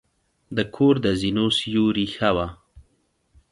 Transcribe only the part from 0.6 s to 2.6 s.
کور د زینو سیوري ښه وه.